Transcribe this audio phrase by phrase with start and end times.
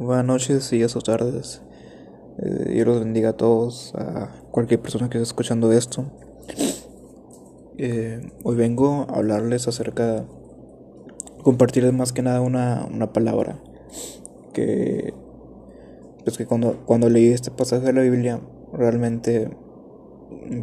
[0.00, 1.60] Buenas noches, días o tardes.
[2.38, 6.06] Eh, Dios los bendiga a todos, a cualquier persona que esté escuchando esto.
[7.76, 10.24] Eh, hoy vengo a hablarles acerca,
[11.42, 13.60] compartirles más que nada una, una palabra
[14.54, 15.12] que,
[16.24, 18.40] pues que cuando, cuando leí este pasaje de la Biblia,
[18.72, 19.54] realmente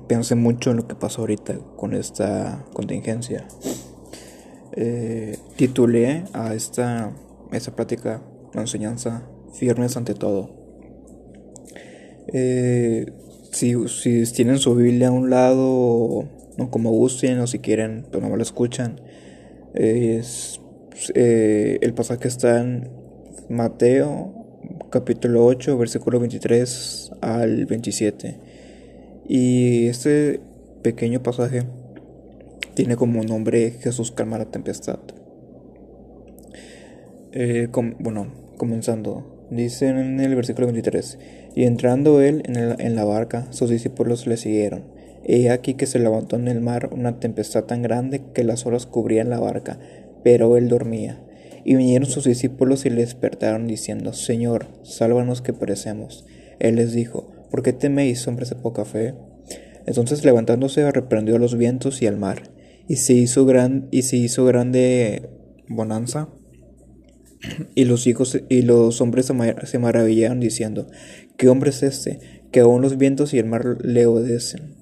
[0.08, 3.48] pensé mucho en lo que pasó ahorita con esta contingencia.
[4.72, 7.12] Eh, titulé a esta,
[7.52, 8.24] esta plática
[8.54, 10.50] la enseñanza firmes ante todo.
[12.34, 13.12] Eh,
[13.52, 16.26] si, si, tienen su Biblia a un lado,
[16.58, 19.00] no como gusten, o si quieren, pero no me lo escuchan,
[19.74, 20.60] es,
[21.14, 22.90] eh, el pasaje está en
[23.50, 24.34] Mateo
[24.90, 28.40] capítulo 8, versículo 23 al 27.
[29.28, 30.40] Y este
[30.82, 31.64] pequeño pasaje
[32.74, 35.00] tiene como nombre Jesús calma la tempestad.
[37.32, 37.68] Eh,
[38.00, 41.20] bueno, comenzando, dice en el versículo 23,
[41.56, 44.84] y entrando él en, la barca, sus discípulos le siguieron.
[45.24, 48.86] He aquí que se levantó en el mar una tempestad tan grande que las olas
[48.86, 49.80] cubrían la barca,
[50.24, 51.22] pero él dormía.
[51.64, 56.26] Y vinieron sus discípulos y le despertaron diciendo, Señor, sálvanos que perecemos.
[56.60, 59.16] Él les dijo, ¿por qué teméis, hombres de poca fe?
[59.86, 62.44] Entonces levantándose reprendió a los vientos y al mar,
[62.88, 65.30] y se hizo, gran, y se hizo grande
[65.68, 66.30] bonanza.
[67.76, 69.32] Y los hijos y los hombres
[69.64, 70.88] se maravillaron diciendo,
[71.38, 72.20] ¿qué hombre es este?
[72.52, 74.76] Que aún los vientos y el mar le obedecen.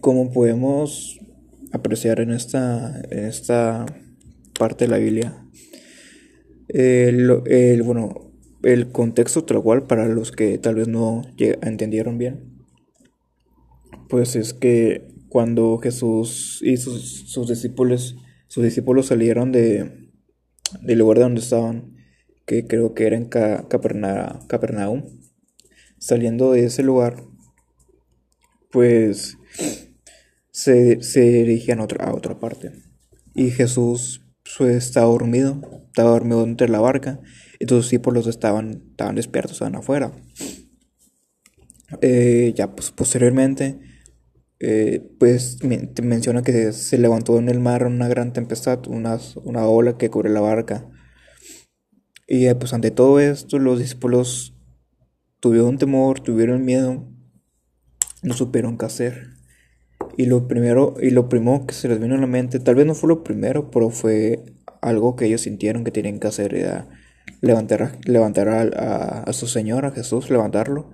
[0.00, 1.18] Como podemos
[1.72, 3.86] apreciar en esta, en esta
[4.58, 5.46] parte de la Biblia,
[6.68, 12.60] el, el, bueno, el contexto tal cual para los que tal vez no entendieron bien,
[14.08, 18.16] pues es que cuando Jesús y sus, sus discípulos,
[18.48, 19.99] sus discípulos salieron de,
[20.82, 21.96] del lugar de donde estaban,
[22.46, 25.04] que creo que era en Capernaum,
[25.98, 27.22] saliendo de ese lugar,
[28.70, 29.36] pues
[30.50, 32.72] se, se dirigían a otra, a otra parte.
[33.34, 34.22] Y Jesús
[34.58, 37.20] pues, estaba dormido, estaba dormido entre la barca,
[37.58, 40.12] y sus discípulos estaban, estaban despiertos, estaban afuera.
[42.00, 43.80] Eh, ya pues posteriormente
[44.62, 49.96] eh, pues menciona que se levantó en el mar una gran tempestad, una, una ola
[49.96, 50.86] que cubre la barca.
[52.28, 54.54] Y eh, pues ante todo esto los discípulos
[55.40, 57.08] tuvieron temor, tuvieron miedo,
[58.22, 59.28] no supieron qué hacer.
[60.18, 62.84] Y lo primero, y lo primero que se les vino a la mente, tal vez
[62.84, 64.44] no fue lo primero, pero fue
[64.82, 66.88] algo que ellos sintieron que tenían que hacer, era
[67.40, 70.90] levantar, levantar a, a su Señor, a Jesús, levantarlo,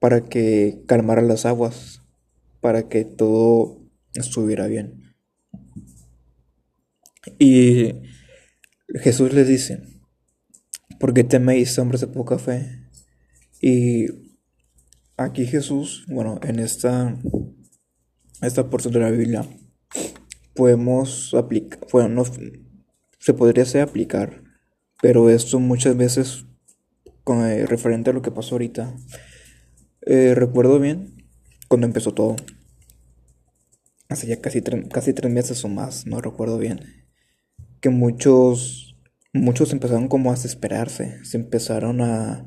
[0.00, 2.02] para que calmara las aguas
[2.60, 3.78] para que todo
[4.14, 5.14] estuviera bien.
[7.38, 7.92] Y
[8.94, 9.82] Jesús les dice,
[10.98, 12.86] ¿por qué teméis hombres de poca fe?
[13.60, 14.06] Y
[15.16, 17.16] aquí Jesús, bueno, en esta,
[18.40, 19.44] esta porción de la Biblia,
[20.54, 22.24] podemos aplicar, bueno,
[23.18, 24.42] se podría hacer aplicar,
[25.02, 26.46] pero esto muchas veces,
[27.24, 28.96] con, eh, referente a lo que pasó ahorita,
[30.06, 31.17] eh, recuerdo bien
[31.68, 32.36] cuando empezó todo.
[34.08, 36.80] Hace ya casi, casi tres meses o más, no recuerdo bien.
[37.80, 38.96] Que muchos,
[39.32, 42.46] muchos empezaron como a desesperarse, se empezaron a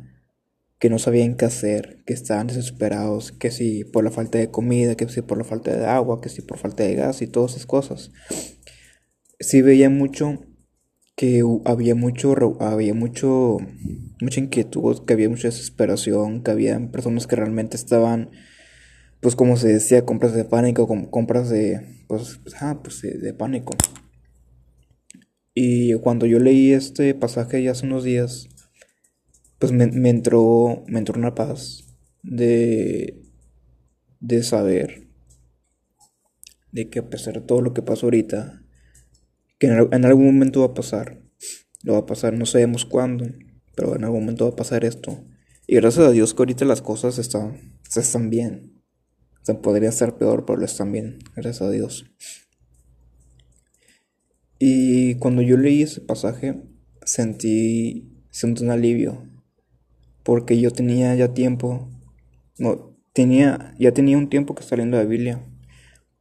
[0.80, 4.96] que no sabían qué hacer, que estaban desesperados, que si por la falta de comida,
[4.96, 7.52] que si por la falta de agua, que si por falta de gas y todas
[7.52, 8.12] esas cosas.
[9.40, 10.40] Sí veía mucho
[11.16, 13.58] que había mucho, había mucho,
[14.22, 18.31] mucha inquietud, que había mucha desesperación, que había personas que realmente estaban
[19.22, 23.74] pues como se decía, compras de pánico, compras de, pues, ah, pues de, pánico.
[25.54, 28.50] Y cuando yo leí este pasaje ya hace unos días,
[29.60, 31.86] pues me, entró, me entró una paz
[32.24, 33.22] de,
[34.20, 35.08] de saber
[36.72, 38.64] de que a pesar de todo lo que pasó ahorita,
[39.60, 41.22] que en, en, algún momento va a pasar,
[41.84, 43.26] lo va a pasar, no sabemos cuándo,
[43.76, 45.25] pero en algún momento va a pasar esto.
[45.68, 48.70] Y gracias a Dios que ahorita las cosas están, están bien.
[49.48, 52.06] O podría ser peor, pero lo están bien, gracias a Dios.
[54.60, 56.62] Y cuando yo leí ese pasaje,
[57.04, 59.28] sentí, sentí un alivio.
[60.24, 61.90] Porque yo tenía ya tiempo,
[62.60, 65.48] no, tenía, ya tenía un tiempo que saliendo de la Biblia.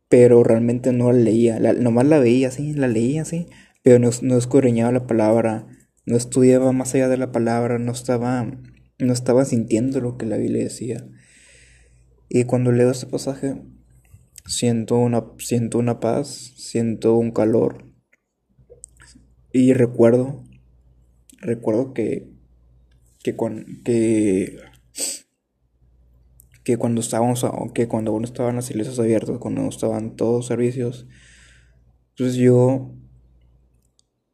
[0.09, 3.47] Pero realmente no la leía, nomás la veía así, la leía así.
[3.83, 5.67] Pero no, no escudriñaba la palabra,
[6.07, 8.51] no estudiaba más allá de la palabra, no estaba,
[8.99, 11.07] no estaba sintiendo lo que la Biblia decía.
[12.31, 13.61] Y cuando leo este pasaje,
[14.47, 17.85] siento una, siento una paz, siento un calor.
[19.53, 20.43] Y recuerdo,
[21.43, 22.41] recuerdo que
[23.23, 23.37] que,
[23.85, 24.59] que,
[26.65, 27.45] que cuando estábamos,
[27.75, 31.07] que cuando no estaban las iglesias abiertas, cuando estaban todos servicios,
[32.17, 32.95] pues yo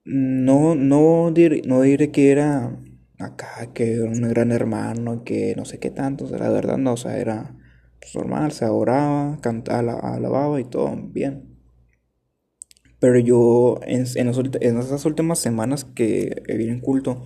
[0.05, 2.79] no, no, no diré que era
[3.19, 6.97] acá, que era un gran hermano, que no sé qué tanto, la verdad no, o
[6.97, 7.57] sea, era
[8.13, 11.57] pues, normal, se oraba, cantaba, alababa y todo bien.
[12.99, 17.25] Pero yo, en, en, esas últimas semanas que vine en culto,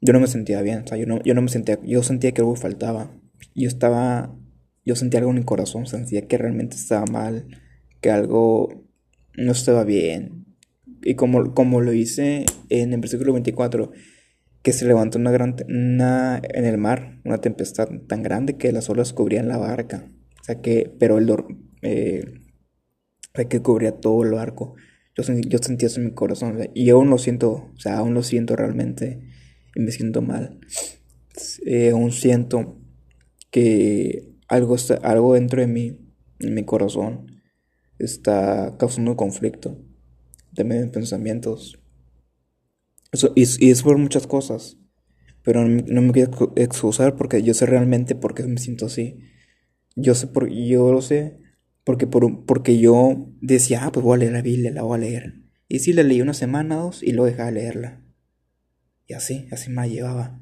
[0.00, 2.32] yo no me sentía bien, o sea, yo no, yo no me sentía, yo sentía
[2.32, 3.10] que algo faltaba.
[3.54, 4.36] Yo estaba,
[4.84, 7.46] yo sentía algo en mi corazón, sentía que realmente estaba mal,
[8.00, 8.84] que algo
[9.36, 10.46] no estaba bien.
[11.02, 13.92] Y como, como lo hice en el versículo 24,
[14.66, 18.90] que se levantó una gran una, en el mar, una tempestad tan grande que las
[18.90, 20.10] olas cubrían la barca.
[20.40, 21.32] O sea que, pero el
[21.82, 22.40] eh,
[23.48, 24.74] que cubría todo el barco.
[25.14, 26.58] Yo, yo sentía eso en mi corazón.
[26.74, 29.20] y aún lo siento, o sea, aún lo siento realmente.
[29.76, 30.58] Y me siento mal.
[31.64, 32.76] Eh, aún siento
[33.52, 36.00] que algo, algo dentro de mí,
[36.40, 37.40] en mi corazón,
[38.00, 39.78] está causando conflicto.
[40.50, 41.78] De mis pensamientos
[43.34, 44.78] y, es por muchas cosas.
[45.42, 49.18] Pero no, me quiero excusar porque yo sé realmente por qué me siento así.
[49.94, 51.38] Yo sé por, yo lo sé
[51.84, 55.00] porque, por, porque yo decía, ah, pues voy a leer la Biblia, la voy a
[55.00, 55.42] leer.
[55.68, 58.02] Y sí, la leí una semana, dos, y luego dejaba de leerla.
[59.06, 60.40] Y así, así me llevaba.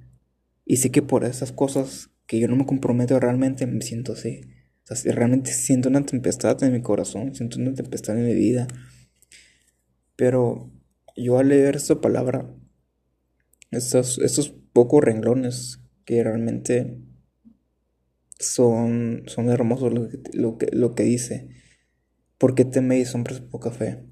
[0.64, 4.40] Y sé que por esas cosas que yo no me comprometo realmente, me siento así.
[4.90, 8.66] O realmente siento una tempestad en mi corazón, siento una tempestad en mi vida.
[10.16, 10.70] Pero
[11.16, 12.50] yo al leer esta palabra,
[13.76, 16.98] estos, estos pocos renglones que realmente
[18.38, 21.48] son, son hermosos lo que, lo que, dice.
[22.38, 24.04] ¿Por qué teméis hombres poca fe?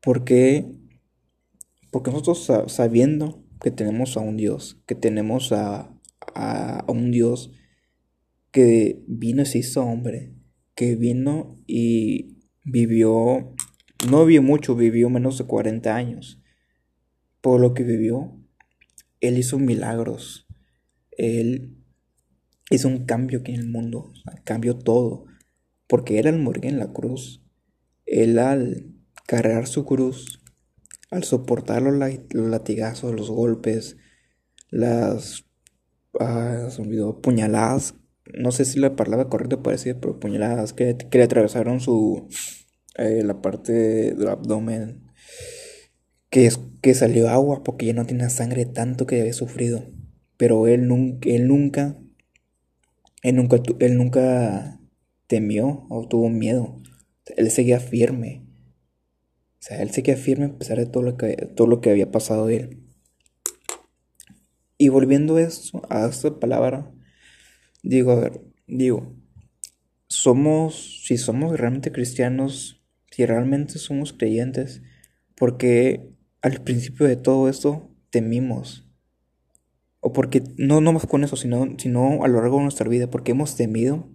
[0.00, 0.72] Porque,
[1.90, 5.92] porque nosotros sabiendo que tenemos a un Dios, que tenemos a,
[6.34, 7.52] a, a un Dios
[8.50, 10.34] que vino y se hizo hombre,
[10.74, 13.54] que vino y vivió
[14.10, 16.40] no vivió mucho, vivió menos de 40 años.
[17.40, 18.38] Por lo que vivió,
[19.28, 20.46] él hizo milagros.
[21.10, 21.76] Él
[22.70, 24.12] hizo un cambio aquí en el mundo.
[24.44, 25.24] cambió todo.
[25.86, 27.44] Porque él al morir en la cruz,
[28.06, 28.92] él al
[29.26, 30.42] cargar su cruz,
[31.10, 31.94] al soportar los,
[32.32, 33.96] latigazos, los golpes,
[34.70, 35.44] las
[36.18, 37.94] ah, olvidó, puñaladas,
[38.34, 42.28] no sé si la palabra correcta puede decir, pero puñaladas que, que le atravesaron su,
[42.98, 43.72] eh, la parte
[44.14, 45.05] del abdomen,
[46.36, 49.86] que, es, que salió agua porque ya no tenía sangre tanto que había sufrido.
[50.36, 51.96] Pero él nunca, él nunca,
[53.22, 54.78] él nunca,
[55.26, 56.82] temió o tuvo miedo.
[57.38, 58.44] Él seguía firme.
[59.52, 62.10] O sea, él seguía firme a pesar de todo lo que, todo lo que había
[62.10, 62.82] pasado de él.
[64.76, 66.92] Y volviendo a esto, a esta palabra,
[67.82, 69.16] digo, a ver, digo,
[70.06, 74.82] somos, si somos realmente cristianos, si realmente somos creyentes,
[75.34, 76.14] porque
[76.46, 78.88] al principio de todo esto temimos.
[79.98, 83.10] O porque, no, no más con eso, sino, sino a lo largo de nuestra vida,
[83.10, 84.08] porque hemos temido,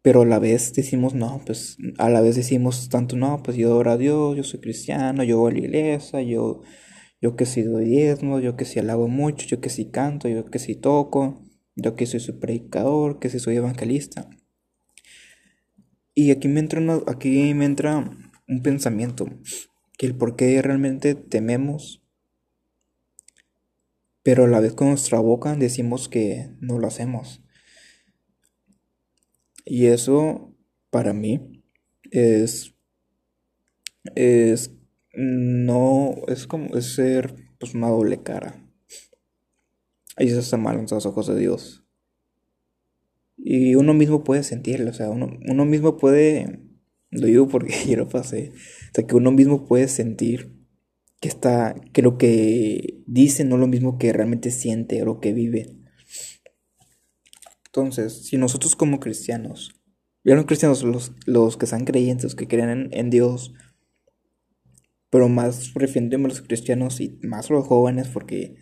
[0.00, 3.68] pero a la vez decimos, no, pues a la vez decimos tanto, no, pues yo
[3.68, 6.62] adoro a Dios, yo soy cristiano, yo voy a la iglesia, yo,
[7.20, 10.46] yo que sí doy diezmo, yo que sí alabo mucho, yo que sí canto, yo
[10.46, 11.44] que sí toco,
[11.76, 14.30] yo que soy su predicador, que sí soy evangelista.
[16.14, 18.10] Y aquí me entra, aquí me entra
[18.48, 19.26] un pensamiento,
[20.06, 22.02] el por qué realmente tememos,
[24.22, 27.42] pero a la vez con nuestra boca decimos que no lo hacemos.
[29.64, 30.54] Y eso
[30.90, 31.62] para mí
[32.10, 32.74] es,
[34.14, 34.74] es,
[35.14, 38.68] no, es como, es ser pues una doble cara.
[40.18, 41.84] Y eso está mal en los ojos de Dios.
[43.36, 46.60] Y uno mismo puede sentirlo, o sea, uno, uno mismo puede,
[47.12, 50.52] lo digo porque yo lo pasé, o sea, que uno mismo puede sentir
[51.20, 55.20] que está, que lo que dice no es lo mismo que realmente siente o lo
[55.20, 55.78] que vive.
[57.66, 59.80] Entonces, si nosotros como cristianos,
[60.24, 63.54] ya los cristianos, los, los que sean creyentes, los que creen en, Dios,
[65.10, 68.56] pero más refiriéndome a los cristianos y más a los jóvenes, porque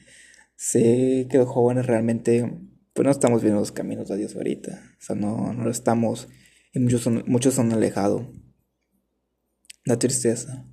[0.55, 2.61] sé que los jóvenes realmente
[2.93, 4.83] pues no estamos viendo los caminos de Dios ahorita.
[4.99, 6.29] O sea, no, no lo estamos.
[6.73, 8.31] Y muchos, son, muchos han alejado.
[9.91, 10.65] La tristeza.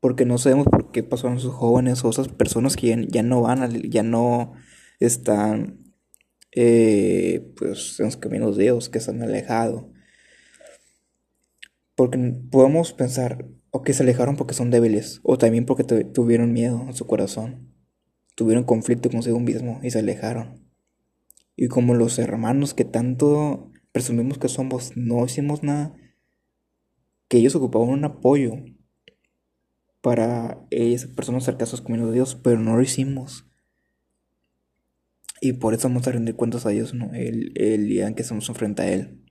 [0.00, 3.72] Porque no sabemos por qué pasaron sus jóvenes o esas personas que ya, no van,
[3.88, 4.52] ya no
[5.00, 5.94] están
[6.54, 9.90] eh, pues en los caminos de Dios, que se han alejado.
[11.94, 12.18] Porque
[12.50, 16.92] podemos pensar, o que se alejaron porque son débiles, o también porque tuvieron miedo en
[16.92, 17.74] su corazón.
[18.36, 20.68] tuvieron conflicto consigo mismo y se alejaron.
[21.56, 25.94] Y como los hermanos que tanto presumimos que somos, no hicimos nada,
[27.28, 28.52] que ellos ocupaban un apoyo
[30.00, 33.46] para esas personas cercanas a los de Dios, pero no lo hicimos.
[35.40, 37.12] Y por eso vamos a rendir cuentas a Dios ¿no?
[37.14, 39.24] el, el día en que estamos frente a Él.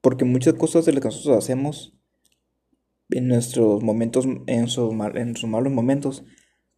[0.00, 1.96] Porque muchas cosas de las que nosotros hacemos
[3.10, 6.24] en nuestros momentos, en sus, en sus malos momentos,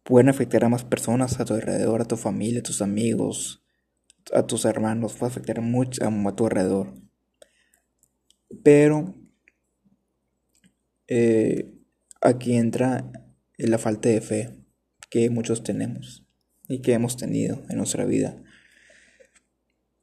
[0.03, 3.63] pueden afectar a más personas a tu alrededor, a tu familia, a tus amigos,
[4.33, 6.93] a tus hermanos, puede afectar mucho a, tu alrededor.
[8.63, 9.15] Pero
[11.07, 11.73] eh,
[12.21, 13.11] aquí entra
[13.57, 14.49] la falta de fe
[15.09, 16.25] que muchos tenemos
[16.67, 18.41] y que hemos tenido en nuestra vida.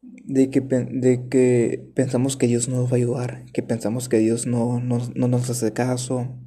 [0.02, 4.18] De que, de que pensamos que Dios no nos va a ayudar, que pensamos que
[4.18, 6.38] Dios no, no, no nos hace caso,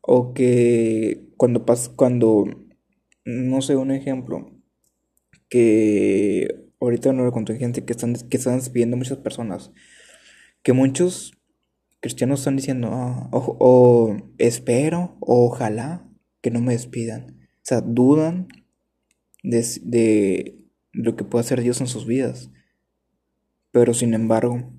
[0.00, 2.44] o que cuando, pas, cuando
[3.24, 4.50] no sé, un ejemplo,
[5.48, 9.72] que ahorita no lo gente que están, que están despidiendo muchas personas,
[10.62, 11.32] que muchos
[12.00, 16.08] cristianos están diciendo, ah, o, espero, o ojalá
[16.40, 17.38] que no me despidan.
[17.40, 18.48] O sea, dudan
[19.42, 22.50] de, lo que puede hacer Dios en sus vidas.
[23.70, 24.72] Pero sin embargo,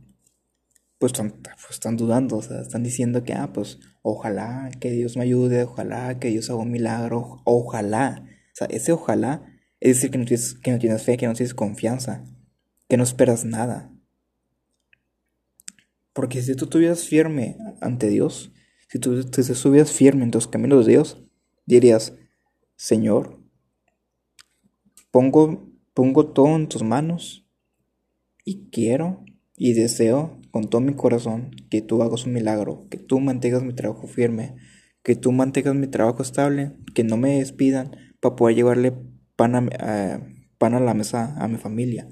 [0.99, 5.15] pues están, pues están dudando, o sea, están diciendo que, ah, pues ojalá que Dios
[5.15, 8.25] me ayude, ojalá que Dios haga un milagro, ojalá.
[8.25, 9.49] O sea, ese ojalá
[9.79, 12.23] es decir que no tienes, que no tienes fe, que no tienes confianza,
[12.87, 13.92] que no esperas nada.
[16.13, 18.51] Porque si tú estuvieras firme ante Dios,
[18.87, 21.23] si tú, estuvieras firme en tus caminos de Dios,
[21.65, 22.13] dirías,
[22.75, 23.39] Señor,
[25.09, 27.47] pongo, pongo todo en tus manos
[28.45, 29.23] y quiero
[29.57, 33.73] y deseo con todo mi corazón que tú hagas un milagro, que tú mantengas mi
[33.73, 34.55] trabajo firme,
[35.01, 38.93] que tú mantengas mi trabajo estable, que no me despidan, para poder llevarle
[39.35, 40.21] pan a,
[40.59, 42.07] a la mesa a mi familia.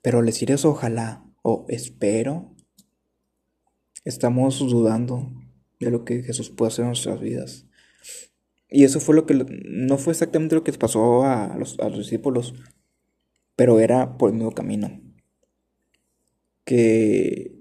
[0.00, 2.54] Pero decir eso ojalá o espero,
[4.08, 5.30] estamos dudando
[5.80, 7.66] de lo que Jesús puede hacer en nuestras vidas.
[8.70, 11.98] Y eso fue lo que no fue exactamente lo que pasó a los, a los
[11.98, 12.54] discípulos,
[13.56, 15.00] pero era por el mismo camino.
[16.64, 17.54] Que,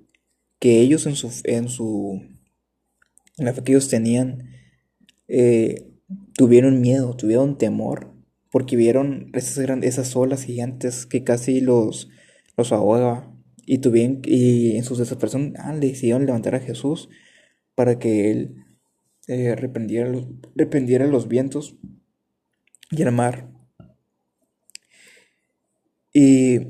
[0.59, 2.21] que ellos en su, en su,
[3.37, 4.49] en la fe que ellos tenían,
[5.29, 5.93] eh,
[6.33, 8.13] tuvieron miedo, tuvieron temor,
[8.51, 12.09] porque vieron esas, esas olas gigantes que casi los,
[12.57, 13.33] los ahogaba.
[13.67, 17.09] Y, tuvieron, y en su desesperación ah, le decidieron levantar a Jesús
[17.75, 18.65] para que él
[19.27, 21.75] eh, reprendiera, los, los vientos
[22.89, 23.51] y el mar.
[26.13, 26.61] Y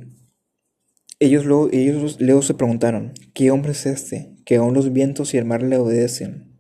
[1.20, 4.36] ellos luego, ellos luego se preguntaron, ¿qué hombre es este?
[4.44, 6.60] Que aún los vientos y el mar le obedecen.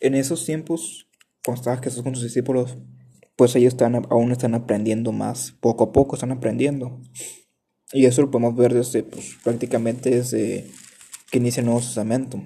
[0.00, 1.06] En esos tiempos
[1.46, 2.76] cuando estaba Jesús con sus discípulos,
[3.36, 7.00] pues ellos están, aún están aprendiendo más, poco a poco están aprendiendo.
[7.92, 10.70] Y eso lo podemos ver desde, pues, prácticamente desde
[11.30, 12.42] que inicia el Nuevo Testamento.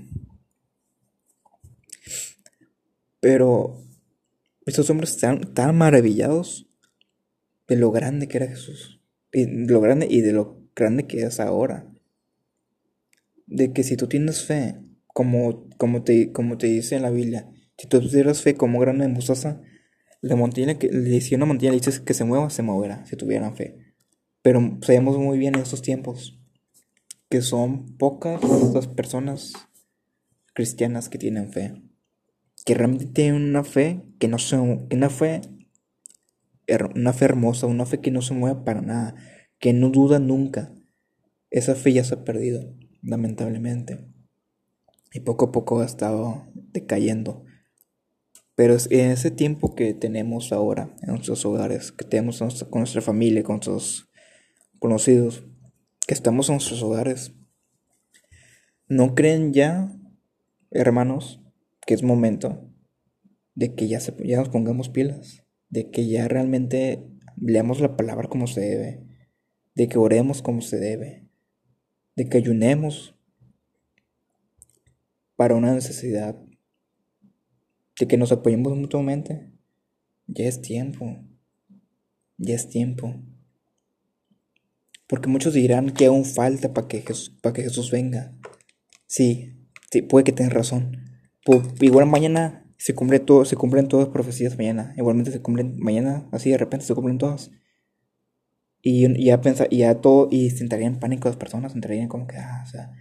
[3.21, 3.83] Pero
[4.67, 6.67] estos hombres están tan maravillados
[7.69, 9.01] de lo grande que era Jesús.
[9.33, 11.91] Y de lo grande y de lo grande que es ahora.
[13.47, 17.51] De que si tú tienes fe, como, como, te, como te dice en la Biblia,
[17.77, 19.61] si tú tuvieras fe como grano de mostaza,
[20.21, 23.57] la montaña que si una montaña le dices que se mueva, se moverá, si tuvieran
[23.57, 23.90] fe.
[24.43, 26.39] Pero sabemos muy bien en estos tiempos
[27.31, 28.41] que son pocas
[28.75, 29.53] las personas
[30.53, 31.81] cristianas que tienen fe.
[32.65, 35.41] Que realmente tienen una fe que no se, una fe,
[36.95, 39.15] una fe hermosa, una fe que no se mueve para nada,
[39.59, 40.75] que no duda nunca.
[41.51, 44.07] Esa fe ya se ha perdido, lamentablemente.
[45.13, 47.45] Y poco a poco ha estado decayendo.
[48.57, 53.43] Pero en ese tiempo que tenemos ahora en nuestros hogares, que tenemos con nuestra familia,
[53.43, 54.10] con nuestros
[54.81, 55.47] conocidos,
[56.09, 57.33] que estamos en nuestros hogares,
[58.89, 59.97] ¿no creen ya,
[60.73, 61.41] hermanos,
[61.87, 62.69] que es momento
[63.55, 65.45] de que ya, se, ya nos pongamos pilas?
[65.69, 67.07] De que ya realmente
[67.37, 69.07] leamos la palabra como se debe,
[69.77, 71.29] de que oremos como se debe,
[72.17, 73.15] de que ayunemos
[75.37, 76.37] para una necesidad
[78.01, 79.51] de que nos apoyemos mutuamente.
[80.27, 81.19] Ya es tiempo.
[82.39, 83.15] Ya es tiempo.
[85.11, 88.33] Porque muchos dirán que aún falta para que Jesús, que Jesús venga.
[89.09, 89.57] Sí,
[89.91, 90.97] sí, puede que tengan razón.
[91.81, 94.95] igual mañana se cumple todo, se cumplen todas las profecías mañana.
[94.97, 97.51] Igualmente se cumplen mañana, así de repente se cumplen todas.
[98.83, 102.29] Y ya pensa, y ya todo, y se entrarían en pánico las personas, entrarían como
[102.29, 102.93] que, ah, o sea,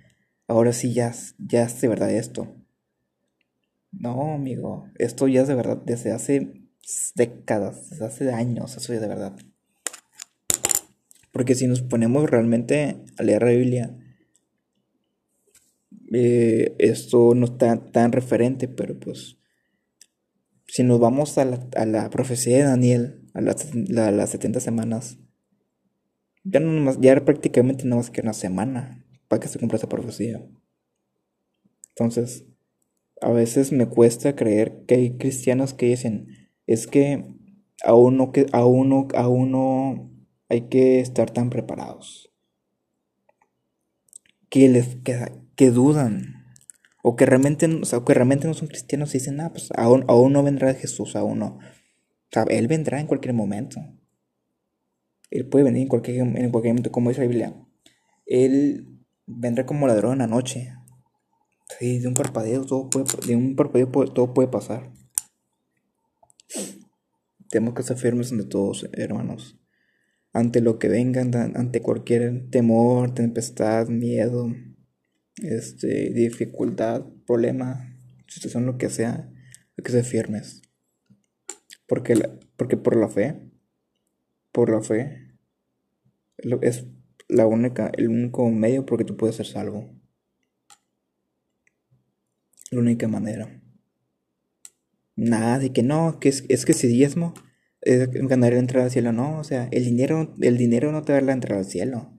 [0.47, 2.55] ahora sí ya, ya es de verdad esto.
[3.91, 6.53] No, amigo, esto ya es de verdad, desde hace
[7.13, 9.35] décadas, desde hace años, eso ya es de verdad.
[11.31, 13.97] Porque si nos ponemos realmente a leer la Biblia,
[16.11, 19.37] eh, esto no está tan referente, pero pues
[20.67, 25.17] si nos vamos a la, profecía de Daniel, a, las 70 semanas,
[26.43, 30.43] ya, no ya prácticamente no más que una semana para que se cumpla esa profecía.
[31.89, 32.45] Entonces,
[33.21, 37.25] a veces me cuesta creer que hay cristianos que dicen, es que
[37.83, 40.11] aún no, que, aún no, aún no
[40.49, 42.31] hay que estar tan preparados.
[44.49, 46.35] Que les queda, que dudan.
[47.01, 50.33] O que realmente, o que realmente no son cristianos y dicen, ah, pues aún, aún
[50.33, 51.59] no vendrá Jesús, aún no.
[52.49, 53.79] Él vendrá en cualquier momento.
[55.31, 57.55] Él puede venir en cualquier, en cualquier momento, como dice la Biblia.
[58.25, 60.73] Él vendrá como ladrón en la noche.
[61.77, 64.91] Sí, de un parpadeo todo puede, de un parpadeo todo puede pasar.
[67.49, 69.59] Tenemos que ser firmes ante todos, hermanos.
[70.31, 74.53] Ante lo que venga, ante cualquier temor, tempestad, miedo,
[75.41, 79.31] este, dificultad, problema, situación, lo que sea,
[79.77, 80.61] hay que ser firmes.
[81.87, 82.15] Porque,
[82.57, 83.49] porque por la fe,
[84.51, 85.35] por la fe,
[86.61, 86.85] es
[87.27, 89.89] la única, el único medio porque tú puedes ser salvo.
[92.71, 93.61] La única manera.
[95.15, 97.33] Nada de que no, que es, es que si diezmo
[97.81, 101.13] es ganar la entrada al cielo, no, o sea, el dinero, el dinero no te
[101.13, 102.13] da la entrada al cielo.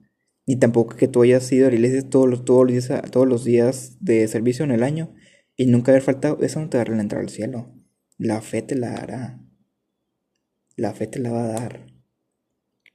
[0.47, 3.27] Ni tampoco que tú hayas ido a la iglesia todos los, todos los, días, todos
[3.27, 5.13] los días de servicio en el año
[5.55, 7.73] y nunca haber faltado, eso no te da la entrada al cielo.
[8.17, 9.39] La fe te la dará.
[10.75, 11.87] La fe te la va a dar.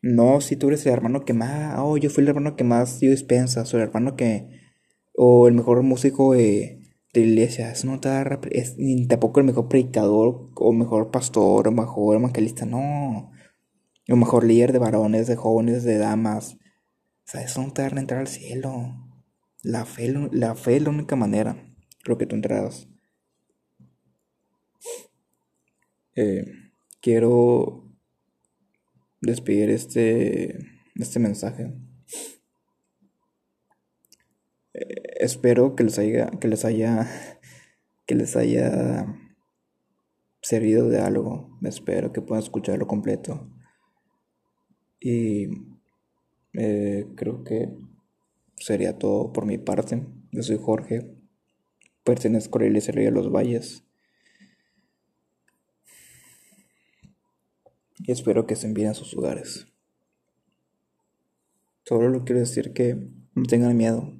[0.02, 3.00] No, si tú eres el hermano que más, oh, yo fui el hermano que más
[3.00, 4.48] dio dispensa, o el hermano que,
[5.14, 6.85] o el mejor músico de,
[7.20, 11.72] iglesia, eso no te da, es, ni tampoco el mejor predicador, o mejor pastor, o
[11.72, 13.32] mejor evangelista, no.
[14.08, 16.56] O mejor líder de varones, de jóvenes, de damas,
[17.26, 18.94] o sea, eso no te a entrar al cielo.
[19.62, 21.56] La fe, la fe es la única manera.
[22.04, 22.88] Creo que tú entrarás.
[26.14, 26.44] Eh,
[27.00, 27.92] quiero
[29.20, 30.56] despedir este,
[30.94, 31.74] este mensaje.
[34.72, 37.08] Eh, espero que les haya, que les haya,
[38.06, 39.06] que les haya
[40.42, 41.58] servido de algo.
[41.62, 43.50] Espero que puedan escucharlo completo.
[45.00, 45.48] Y
[46.54, 47.68] eh, creo que
[48.56, 50.06] sería todo por mi parte.
[50.32, 51.14] Yo soy Jorge,
[52.04, 53.84] pertenezco a la Iglesia de los Valles.
[57.98, 59.66] Y espero que se envíen a sus hogares.
[61.84, 62.96] Solo lo quiero decir que
[63.34, 64.12] no tengan miedo,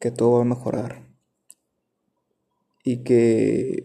[0.00, 1.06] que todo va a mejorar
[2.82, 3.84] y que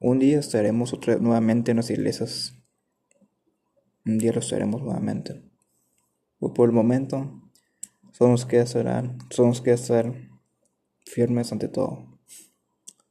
[0.00, 2.54] un día estaremos otra, nuevamente en las iglesias.
[4.04, 5.52] Un día lo estaremos nuevamente
[6.50, 7.40] por el momento,
[8.10, 10.12] somos que estar, somos que estar
[11.06, 12.18] firmes ante todo.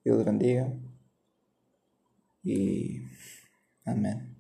[0.03, 0.73] Dios bendiga
[2.43, 3.03] y
[3.85, 4.30] amén.